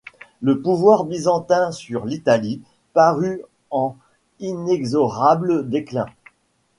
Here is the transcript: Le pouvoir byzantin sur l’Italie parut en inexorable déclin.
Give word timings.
Le 0.41 0.59
pouvoir 0.59 1.03
byzantin 1.03 1.71
sur 1.71 2.05
l’Italie 2.07 2.59
parut 2.93 3.43
en 3.69 3.95
inexorable 4.39 5.69
déclin. 5.69 6.07